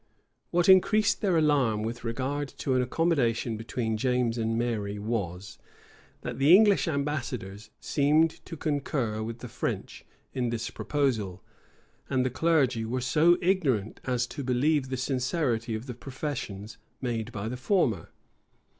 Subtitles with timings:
[0.01, 0.71] [*]* Spotswood, p.
[0.71, 0.73] 324.
[0.73, 5.59] What increased their alarm with regard to an accommodation between James and Mary was,
[6.21, 10.03] that the English ambassadors seemed to concur with the French
[10.33, 11.43] in this proposal;
[12.09, 17.31] and the clergy were so ignorant as to believe the sincerity of the professions made
[17.31, 18.09] by the former.